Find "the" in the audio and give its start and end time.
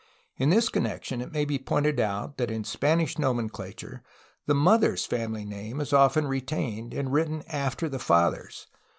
4.47-4.55, 7.87-7.99